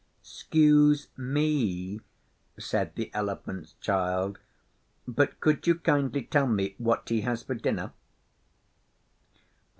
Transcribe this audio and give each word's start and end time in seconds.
''Scuse 0.23 1.09
me,' 1.15 2.01
said 2.57 2.95
the 2.95 3.13
Elephant's 3.13 3.73
Child, 3.73 4.39
'but 5.07 5.39
could 5.39 5.67
you 5.67 5.75
kindly 5.75 6.23
tell 6.23 6.47
me 6.47 6.73
what 6.79 7.09
he 7.09 7.21
has 7.21 7.43
for 7.43 7.53
dinner? 7.53 7.91